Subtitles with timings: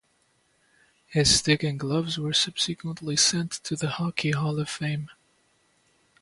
[1.05, 5.09] His stick and gloves were subsequently sent to the Hockey Hall of Fame.